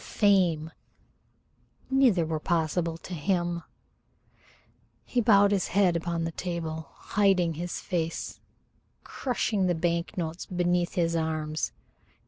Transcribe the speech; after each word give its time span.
Fame! 0.03 0.71
Neither 1.91 2.25
were 2.25 2.39
possible 2.39 2.97
to 2.97 3.13
him. 3.13 3.61
He 5.05 5.21
bowed 5.21 5.51
his 5.51 5.67
head 5.67 5.95
upon 5.95 6.23
the 6.23 6.31
table, 6.31 6.89
hiding 6.93 7.53
his 7.53 7.79
face, 7.79 8.39
crushing 9.03 9.67
the 9.67 9.75
bank 9.75 10.17
notes 10.17 10.47
beneath 10.47 10.95
his 10.95 11.15
arms. 11.15 11.71